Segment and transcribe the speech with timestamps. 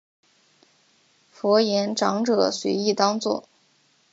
[1.31, 3.47] 佛言长者随意当作。